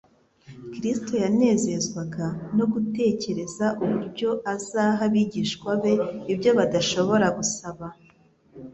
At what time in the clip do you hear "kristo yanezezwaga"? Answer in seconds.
0.73-2.25